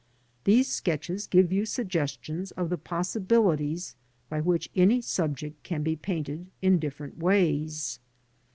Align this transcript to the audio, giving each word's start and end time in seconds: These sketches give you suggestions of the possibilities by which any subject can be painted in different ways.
These 0.45 0.67
sketches 0.67 1.27
give 1.27 1.51
you 1.51 1.63
suggestions 1.63 2.49
of 2.53 2.71
the 2.71 2.77
possibilities 2.79 3.95
by 4.29 4.41
which 4.41 4.67
any 4.75 4.99
subject 4.99 5.61
can 5.61 5.83
be 5.83 5.95
painted 5.95 6.47
in 6.59 6.79
different 6.79 7.19
ways. 7.19 7.99